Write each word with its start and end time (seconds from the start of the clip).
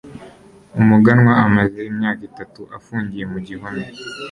umuganwa 0.79 1.31
amaze 1.45 1.79
imyaka 1.91 2.21
itatu 2.29 2.61
afungiye 2.77 3.25
mu 3.31 3.39
gihome 3.47 3.85